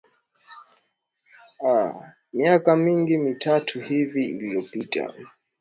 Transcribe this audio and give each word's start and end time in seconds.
aa 1.67 1.99
miaka 2.33 2.73
mingi 2.75 3.17
mitatu 3.17 3.79
hivi 3.81 4.25
iliopita 4.25 5.13